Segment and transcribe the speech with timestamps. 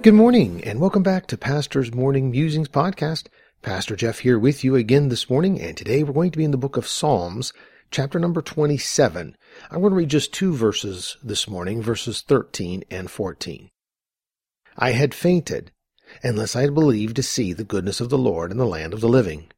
[0.00, 3.26] Good morning, and welcome back to Pastor's Morning Musings podcast.
[3.62, 6.52] Pastor Jeff here with you again this morning, and today we're going to be in
[6.52, 7.52] the book of Psalms,
[7.90, 9.36] chapter number 27.
[9.68, 13.70] I'm going to read just two verses this morning, verses 13 and 14.
[14.76, 15.72] I had fainted,
[16.22, 19.00] unless I had believed to see the goodness of the Lord in the land of
[19.00, 19.50] the living.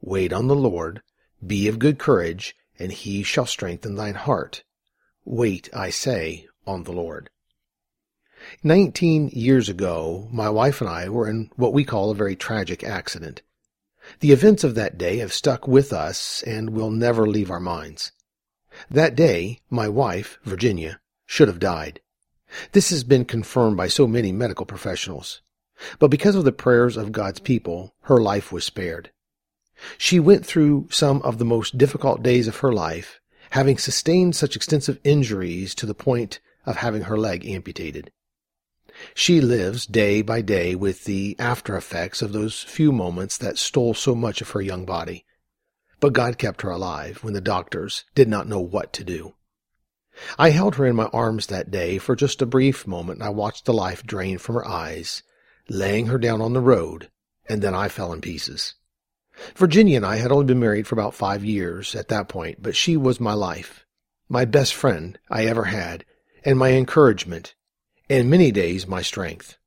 [0.00, 1.00] Wait on the Lord,
[1.46, 4.64] be of good courage, and he shall strengthen thine heart.
[5.24, 7.30] Wait, I say, on the Lord.
[8.62, 12.82] Nineteen years ago, my wife and I were in what we call a very tragic
[12.82, 13.42] accident.
[14.20, 18.12] The events of that day have stuck with us and will never leave our minds.
[18.90, 22.00] That day, my wife, Virginia, should have died.
[22.72, 25.42] This has been confirmed by so many medical professionals.
[25.98, 29.10] But because of the prayers of God's people, her life was spared.
[29.98, 34.56] She went through some of the most difficult days of her life, having sustained such
[34.56, 38.10] extensive injuries to the point of having her leg amputated.
[39.14, 43.94] She lives day by day with the after effects of those few moments that stole
[43.94, 45.24] so much of her young body.
[46.00, 49.34] But God kept her alive when the doctors did not know what to do.
[50.38, 53.66] I held her in my arms that day for just a brief moment I watched
[53.66, 55.22] the life drain from her eyes,
[55.68, 57.10] laying her down on the road,
[57.48, 58.74] and then I fell in pieces.
[59.54, 62.74] Virginia and I had only been married for about five years at that point, but
[62.74, 63.84] she was my life,
[64.28, 66.06] my best friend I ever had,
[66.44, 67.54] and my encouragement
[68.08, 69.58] and many days my strength.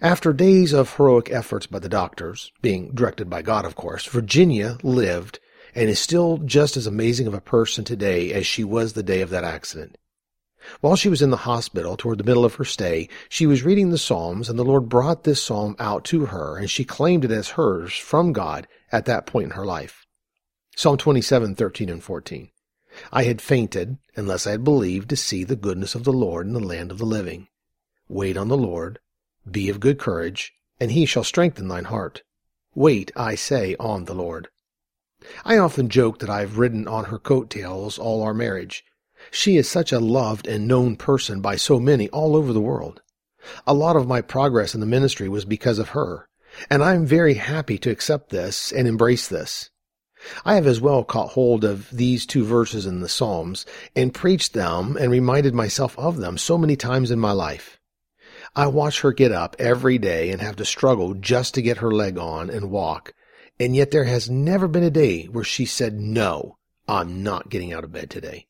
[0.00, 4.78] After days of heroic efforts by the doctors, being directed by God, of course, Virginia
[4.82, 5.38] lived
[5.74, 9.20] and is still just as amazing of a person today as she was the day
[9.20, 9.96] of that accident.
[10.80, 13.90] While she was in the hospital toward the middle of her stay, she was reading
[13.90, 17.30] the Psalms and the Lord brought this Psalm out to her and she claimed it
[17.30, 20.06] as hers from God at that point in her life.
[20.76, 22.50] Psalm 27, 13 and 14.
[23.12, 26.52] I had fainted unless I had believed to see the goodness of the Lord in
[26.52, 27.48] the land of the living.
[28.08, 28.98] Wait on the Lord,
[29.50, 32.22] be of good courage, and he shall strengthen thine heart.
[32.74, 34.48] Wait, I say, on the Lord.
[35.44, 38.84] I often joke that I've ridden on her coat tails all our marriage.
[39.30, 43.02] She is such a loved and known person by so many all over the world.
[43.66, 46.28] A lot of my progress in the ministry was because of her,
[46.70, 49.70] and I'm very happy to accept this and embrace this.
[50.44, 53.64] I have as well caught hold of these two verses in the Psalms
[53.94, 57.78] and preached them and reminded myself of them so many times in my life.
[58.56, 61.92] I watch her get up every day and have to struggle just to get her
[61.92, 63.14] leg on and walk,
[63.60, 66.58] and yet there has never been a day where she said, no,
[66.88, 68.46] I'm not getting out of bed today.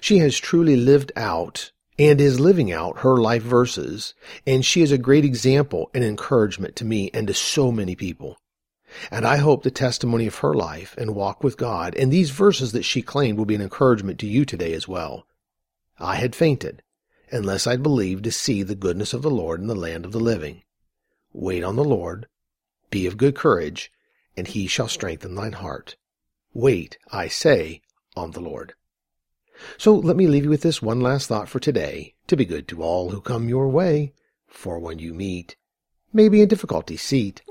[0.00, 4.14] She has truly lived out and is living out her life verses,
[4.46, 8.36] and she is a great example and encouragement to me and to so many people.
[9.10, 12.72] And I hope the testimony of her life and walk with God and these verses
[12.72, 15.26] that she claimed will be an encouragement to you today as well.
[15.98, 16.82] I had fainted,
[17.30, 20.20] unless I'd believed to see the goodness of the Lord in the land of the
[20.20, 20.62] living.
[21.32, 22.28] Wait on the Lord,
[22.90, 23.90] be of good courage,
[24.36, 25.96] and he shall strengthen thine heart.
[26.54, 27.82] Wait, I say,
[28.16, 28.74] on the Lord.
[29.78, 32.68] So let me leave you with this one last thought for today, to be good
[32.68, 34.12] to all who come your way.
[34.46, 35.56] For when you meet,
[36.12, 37.42] maybe in difficulty seat,